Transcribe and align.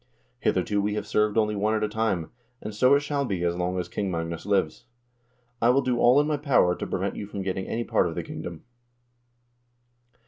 Hitherto 0.39 0.81
we 0.81 0.95
have 0.95 1.05
served 1.05 1.37
only 1.37 1.55
one 1.55 1.75
at 1.75 1.83
a 1.83 1.87
time, 1.87 2.31
and 2.59 2.73
so 2.73 2.95
it 2.95 3.01
shall 3.01 3.23
be 3.23 3.43
as 3.43 3.55
long 3.55 3.77
as 3.79 3.87
King 3.87 4.09
Magnus 4.09 4.47
lives. 4.47 4.85
I 5.61 5.69
will 5.69 5.83
do 5.83 5.99
all 5.99 6.19
in 6.19 6.25
my 6.25 6.37
power 6.37 6.73
to 6.75 6.87
prevent 6.87 7.15
you 7.17 7.27
from 7.27 7.43
getting 7.43 7.67
any 7.67 7.83
part 7.83 8.07
of 8.07 8.15
the 8.15 8.23
kingdom." 8.23 8.63